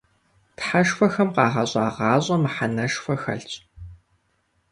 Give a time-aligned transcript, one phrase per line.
[0.57, 3.51] Тхьэшхуэхэм къагъэщӀа гъащӀэм мыхьэнэшхуэ хэлъщ.